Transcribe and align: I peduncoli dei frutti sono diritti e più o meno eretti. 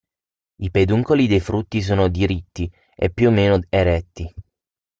I 0.55 0.71
peduncoli 0.71 1.27
dei 1.27 1.39
frutti 1.39 1.83
sono 1.83 2.07
diritti 2.07 2.67
e 2.95 3.11
più 3.11 3.27
o 3.27 3.31
meno 3.31 3.59
eretti. 3.69 4.33